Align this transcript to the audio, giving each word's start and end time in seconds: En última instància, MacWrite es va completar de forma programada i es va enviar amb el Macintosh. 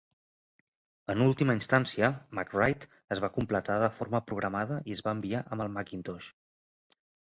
En 1.13 1.21
última 1.25 1.55
instància, 1.57 2.09
MacWrite 2.39 2.91
es 3.17 3.23
va 3.27 3.31
completar 3.37 3.79
de 3.87 3.93
forma 4.01 4.25
programada 4.33 4.83
i 4.93 5.01
es 5.01 5.09
va 5.09 5.19
enviar 5.21 5.47
amb 5.49 5.69
el 5.71 5.75
Macintosh. 5.81 6.37